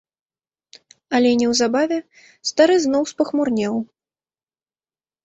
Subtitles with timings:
[1.17, 1.99] Але неўзабаве
[2.51, 3.73] стары зноў спахмурнеў.